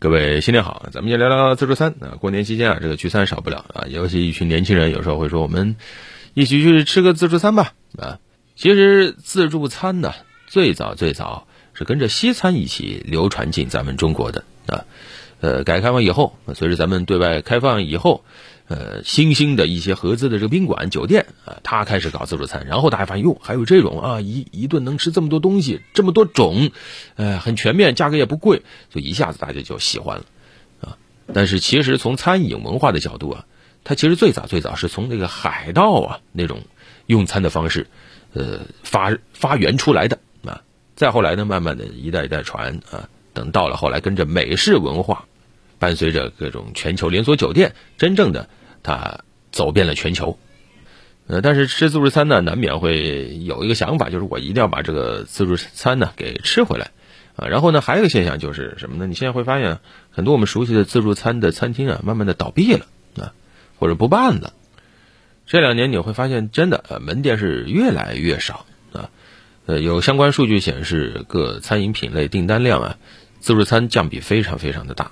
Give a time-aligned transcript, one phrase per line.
[0.00, 2.14] 各位新年好，咱们先聊聊自助餐啊。
[2.20, 5.74] 过年期间啊，这个聚餐少不了啊，尤其一群年轻人有时候会说，我们
[6.34, 8.20] 一起去吃个自助餐吧啊。
[8.54, 10.14] 其实自助餐呢，
[10.46, 14.84] 最早最早是跟着西餐一起流传进咱们中国的啊。
[15.40, 18.24] 呃，改革开放以后，随着咱们对外开放以后。
[18.70, 26.70] 呃，新兴的一些合资的这个宾馆、酒店啊，他开始搞自助餐，然后大家发现哟，还有这种啊，一一顿能吃这么多东西，这么多种，
[27.16, 30.24] 呃，很全面，价格也不贵，就一下子大家就喜欢了
[30.82, 30.98] 啊。
[31.32, 33.46] 但是其实从餐饮文化的角度啊，
[33.84, 36.60] 它其实最早最早是从那个海盗啊那种
[37.06, 37.86] 用餐的方式，
[38.34, 40.60] 呃，发发源出来的啊。
[40.94, 45.24] 再后来呢，慢慢的一代一代传啊，等到了后来跟着美式文化，
[45.78, 48.48] 伴随着各种全球连锁酒店，真正的。
[48.80, 50.38] 它走遍了全球，
[51.26, 56.92] 呃，但是吃自助餐呢，难免会有一个想法，就是我一定要把这个自助餐呢给吃回来，
[57.34, 59.06] 啊，然后呢，还有一个现象就是什么呢？
[59.06, 62.86] 你现在会发现，很多我们熟悉的自助餐的餐厅啊，慢慢的倒闭了
[63.16, 63.34] 啊，
[63.80, 64.54] 或者不办了。
[65.44, 69.10] 这两年你会发现，真的呃，门店是越来越少啊，
[69.66, 72.96] 呃，有相关数据显示，各餐饮品类订单量啊，
[73.40, 75.10] 自助餐降比非常非常的大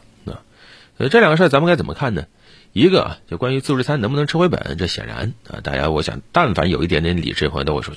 [0.98, 2.26] 呃，这两个事儿咱们该怎么看呢？
[2.72, 7.94] 一个，就关于自助餐能不能吃回本，这显然啊，大家我想，但凡有一点点理智的朋友都会说，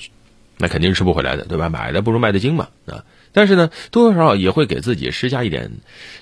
[0.56, 1.68] 那肯定是吃不回来的，对吧？
[1.68, 3.04] 买的不如卖的精嘛啊！
[3.32, 5.70] 但是呢，多多少少也会给自己施加一点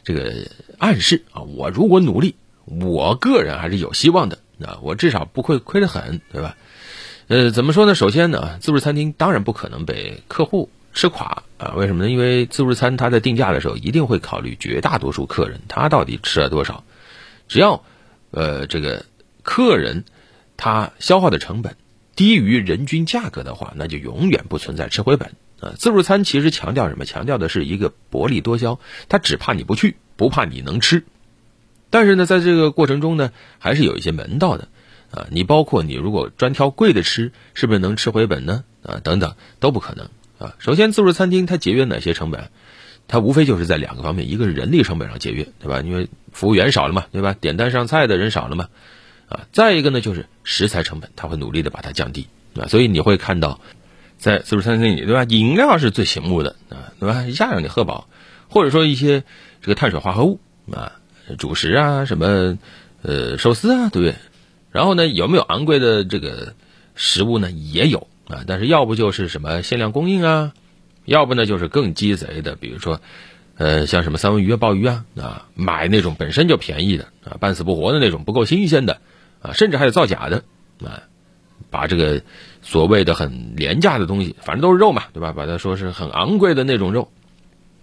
[0.04, 0.32] 这个
[0.78, 2.34] 暗示啊，我如果努力，
[2.64, 6.56] 我个人还是有希望的啊，我至少不会亏得很，对吧？
[7.28, 7.94] 呃，怎么说呢？
[7.94, 12.10] 首先呢，自助餐厅当然不可能被客户吃垮啊，为什么呢？
[12.10, 16.82] 因为自助餐它在定价的时候一定会考虑绝大多数客人他到底吃了多少，
[17.46, 17.84] 只要。
[18.30, 19.06] 呃，这个
[19.42, 20.04] 客人
[20.58, 21.76] 他消耗的成本
[22.14, 25.72] 低于人均价格的话，那就永远不存在吃回本啊。
[25.78, 27.06] 自助餐其实强调什么？
[27.06, 31.04] 强调的是一个薄利多销，他只怕你不去，不怕你能吃。
[31.88, 34.68] 但是呢，在这个过程中呢，还是有一些门道的
[35.10, 35.26] 啊。
[35.30, 38.62] 你包括你如果专挑贵的吃，是不是能吃回本呢？
[38.82, 40.54] 啊，等等都不可能啊。
[40.58, 42.50] 首先，自助餐厅它节约哪些成本？
[43.06, 45.80] 它无非就是在两个方面，一个是人力成本上节约，对吧？
[45.80, 47.34] 因为服务员少了嘛，对吧？
[47.40, 48.68] 点单上菜的人少了嘛，
[49.30, 53.60] 啊，再一个呢就是食材成本，他会努力的把它降低，啊，所以你会看到，
[54.18, 55.24] 在自助餐厅里，对吧？
[55.24, 57.22] 饮料是最醒目的，啊，对吧？
[57.22, 58.10] 一下让你喝饱，
[58.50, 59.24] 或者说一些
[59.62, 60.38] 这个碳水化合物
[60.70, 60.92] 啊，
[61.38, 62.58] 主食啊，什么
[63.00, 64.16] 呃寿司啊，对不对？
[64.70, 66.52] 然后呢，有没有昂贵的这个
[66.94, 67.50] 食物呢？
[67.50, 70.52] 也有啊，但是要不就是什么限量供应啊。
[71.04, 73.00] 要不呢，就是更鸡贼的，比如说，
[73.56, 79.00] 呃，像什么三文鱼啊、鲍鱼啊，啊，买那种本身就便宜的啊，半死不活的那种，不够新鲜的，
[79.40, 80.44] 啊，甚至还有造假的，
[80.84, 81.04] 啊，
[81.70, 82.20] 把这个
[82.60, 85.32] 所谓的很廉价的东西，反正都是肉嘛，对吧？
[85.32, 87.10] 把它说是很昂贵的那种肉，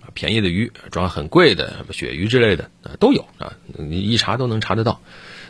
[0.01, 5.01] 啊便宜的鱼装很贵的鳕鱼之类的啊，都有啊，你一查都能查得到。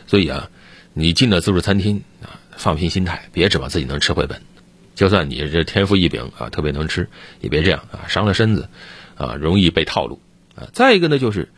[0.06, 0.48] 所以啊，
[0.94, 4.40] 你进了自助餐厅啊，放平心态，别指望自己能吃回本。
[4.96, 7.08] 就算你这天赋异禀啊，特别能吃，
[7.40, 8.68] 也别这样啊，伤了身子，
[9.14, 10.20] 啊，容易被套路
[10.56, 10.68] 啊。
[10.72, 11.50] 再一个呢，就是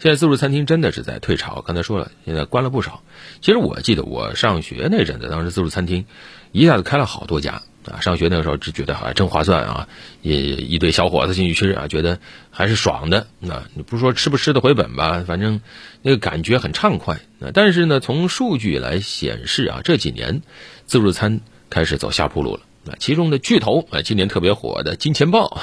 [0.00, 1.62] 现在自助餐厅真的是在退潮。
[1.64, 3.02] 刚才说了，现在关了不少。
[3.40, 6.04] 其实我记得我上学那阵子，当时自助餐厅
[6.50, 8.00] 一下子开了好多家啊。
[8.00, 9.88] 上学那个时候只觉得啊，真划算啊，
[10.22, 12.18] 一一堆小伙子进去吃啊，觉得
[12.50, 13.28] 还是爽的。
[13.38, 15.60] 那你不说吃不吃得回本吧，反正
[16.02, 17.20] 那个感觉很畅快。
[17.52, 20.42] 但是呢，从数据来显示啊，这几年
[20.86, 21.40] 自助餐。
[21.70, 22.94] 开始走下坡路了那！
[22.96, 25.60] 其中的巨头啊，今年特别火的金钱豹，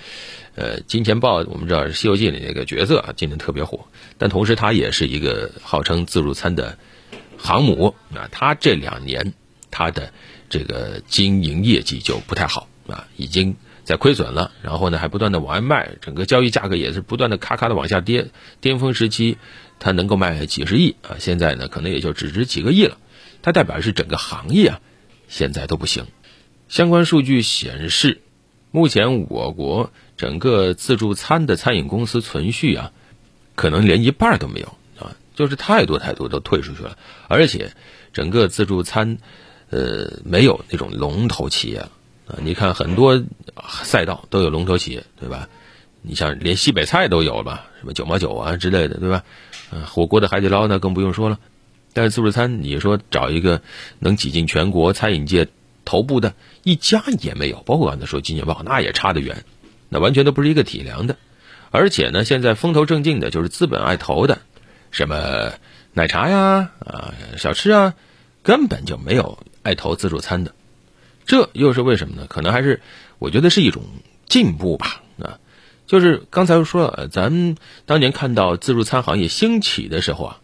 [0.54, 3.86] 呃，金钱豹我们知道是《西游记》里那个角色啊，今年特别火。
[4.18, 6.78] 但同时，它也是一个号称自助餐的
[7.36, 8.28] 航母啊。
[8.30, 9.32] 它这两年
[9.70, 10.12] 它的
[10.50, 14.52] 这个经营业绩就不太好啊，已经在亏损了。
[14.62, 18.28] 然后呢，还不断的往外卖，整个交易价格也是不断的咔咔的往下跌。
[18.60, 19.38] 巅峰时期
[19.78, 22.98] 它能够卖几十亿啊，现在呢可能也就只值几个亿了。
[23.40, 24.80] 它代表的是整个行业啊。
[25.28, 26.06] 现在都不行。
[26.68, 28.20] 相关数据显示，
[28.70, 32.92] 目前我国整个自助餐的餐饮公司存续啊，
[33.54, 34.66] 可能连一半都没有
[34.98, 36.98] 啊，就是太多太多都退出去了。
[37.28, 37.72] 而且，
[38.12, 39.18] 整个自助餐，
[39.70, 41.90] 呃，没有那种龙头企业了
[42.26, 42.36] 啊。
[42.42, 43.22] 你看很多
[43.82, 45.48] 赛道都有龙头企业，对吧？
[46.02, 47.66] 你像连西北菜都有了吧？
[47.80, 49.24] 什么九毛九啊之类的，对吧？
[49.70, 51.38] 嗯，火锅的海底捞那更不用说了。
[51.98, 53.60] 但是自助餐，你说找一个
[53.98, 55.48] 能挤进全国餐饮界
[55.84, 59.44] 头部的一家也没有，包括刚才说金钱豹，那也差得远，
[59.88, 61.16] 那完全都不是一个体量的。
[61.72, 64.38] 而且呢，现在风头正劲的就是资本爱投的，
[64.92, 65.54] 什么
[65.92, 67.94] 奶茶呀啊小吃啊，
[68.44, 70.54] 根本就没有爱投自助餐的。
[71.26, 72.28] 这又是为什么呢？
[72.28, 72.80] 可能还是
[73.18, 73.82] 我觉得是一种
[74.28, 75.40] 进步吧啊。
[75.88, 77.56] 就是刚才说了，咱
[77.86, 80.40] 当年看到自助餐行业兴起的时候啊，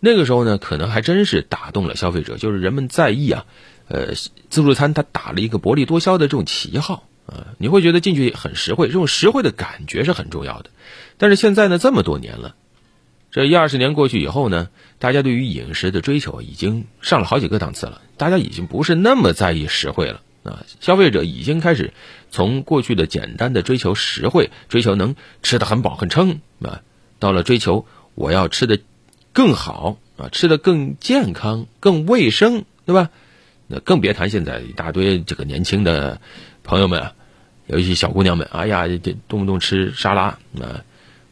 [0.00, 3.44] 那个时候呢，可能还真是打动了消费者，就是人们在意啊，
[3.86, 4.14] 呃，
[4.48, 10.70] 自助餐它打了一个薄利多销的这种旗号啊，你会觉得进去很实惠，这种实惠的感觉是很重要的。
[11.18, 12.54] 但是现在呢，这么多年了，
[13.30, 20.22] 这一二十年过去以后呢，大家对于饮食的追求已经上了好几个档次了，大家已经不是那么在意实惠了。
[20.42, 21.92] 啊，消费者已经开始
[22.30, 26.80] 从过去的简单的追求实惠，追求能吃得很饱很撑啊，
[27.18, 28.80] 到了追求我要吃的
[29.32, 33.10] 更好啊，吃的更健康、更卫生，对吧？
[33.68, 36.20] 那更别谈现在一大堆这个年轻的
[36.64, 37.12] 朋友们，
[37.66, 40.82] 有一些小姑娘们，哎呀，这动不动吃沙拉啊，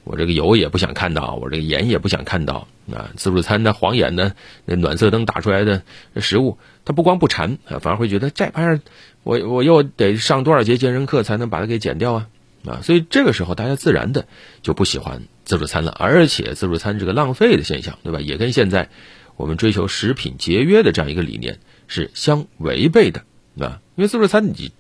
[0.05, 5.83] 我这个油也不想看到，我这个盐也不想看到啊，自助餐的晃眼的那暖色灯打出来的
[6.17, 6.57] 食物。
[6.85, 8.81] 他不光不馋啊，反而会觉得这玩意儿，
[9.25, 12.29] 我我又得上多少节健身课才能把它给减掉啊
[12.65, 12.81] 啊！
[12.83, 14.27] 所以这个时候大家自然的
[14.63, 18.21] 就不喜欢自助餐了，而且自助餐这个浪费的现象，对吧？
[18.21, 18.91] 也跟现在
[19.37, 23.25] 我们追求食品节约的这样一个理念是相违背的
[23.59, 23.81] 啊！
[23.97, 24.71] 因为自助餐你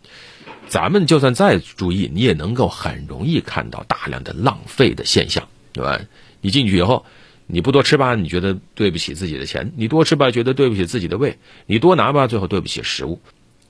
[0.69, 5.99] 咱们就算再注意，你也能够很容易看到大量的浪费的现象，对吧？
[6.43, 7.07] 你进去以后。
[7.51, 13.23] 你不多吃吧，你觉得对不起自己的钱；你多吃吧，觉得对不起自己的胃；你多拿吧，最后对不起食物。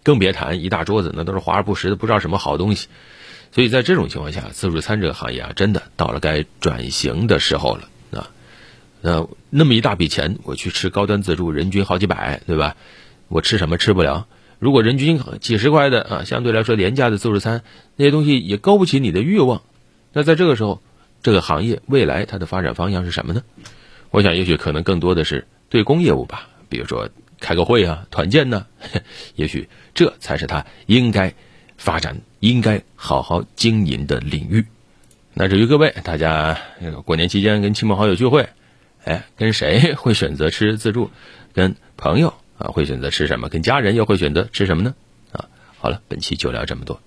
[0.09, 2.89] 更别谈一大桌子，那都是华而不实的，不知道什么好东西。
[3.53, 8.31] 所以在这种情况下，自助餐这个行业啊，真的到了该转型的时候了啊！
[9.03, 12.75] 那那么一大笔钱，我去吃高端自助，人均好几百，对吧？
[13.29, 14.27] 我吃什么吃不了？
[14.59, 17.63] 如果人均几十块的啊，相对来说廉价的自助餐，
[17.97, 19.61] 那些东西也勾不起你的欲望。
[20.15, 20.81] 那在这个时候，
[21.23, 23.43] 这个行业未来它的发展方向是什么呢？
[24.11, 28.67] 我想，也许可能更多的是对公业务吧，比如说开个会啊、团建呢，
[29.37, 31.35] 也许这才是他应该
[31.77, 34.67] 发展、应该好好经营的领域。
[35.35, 36.59] 那至于各位，大家
[37.05, 38.49] 过年期间跟亲朋好友聚会，
[39.05, 41.11] 哎，跟谁会选择吃自助？
[41.53, 43.49] 跟朋友啊会选择吃什么？
[43.49, 44.95] 跟家人又会选择吃什么呢？
[45.33, 45.49] 啊，
[45.79, 47.01] 好了，本期就聊这么多。